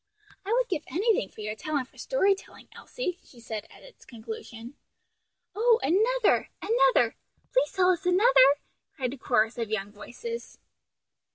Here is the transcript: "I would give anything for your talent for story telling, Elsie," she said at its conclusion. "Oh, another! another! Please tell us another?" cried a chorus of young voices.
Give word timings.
"I 0.47 0.53
would 0.53 0.67
give 0.67 0.81
anything 0.87 1.29
for 1.29 1.41
your 1.41 1.53
talent 1.55 1.87
for 1.87 1.97
story 1.99 2.33
telling, 2.33 2.69
Elsie," 2.73 3.19
she 3.23 3.39
said 3.39 3.67
at 3.69 3.83
its 3.83 4.03
conclusion. 4.03 4.73
"Oh, 5.53 5.79
another! 5.83 6.49
another! 6.59 7.17
Please 7.53 7.71
tell 7.71 7.91
us 7.91 8.07
another?" 8.07 8.55
cried 8.95 9.13
a 9.13 9.17
chorus 9.19 9.59
of 9.59 9.69
young 9.69 9.91
voices. 9.91 10.57